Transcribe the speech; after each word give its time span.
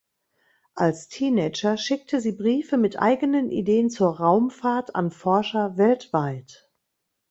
Als 0.73 1.09
Teenager 1.09 1.77
schickte 1.77 2.21
sie 2.21 2.31
Briefe 2.31 2.75
mit 2.75 2.97
eigenen 2.99 3.51
Ideen 3.51 3.91
zur 3.91 4.17
Raumfahrt 4.19 4.95
an 4.95 5.11
Forscher 5.11 5.77
weltweit. 5.77 6.67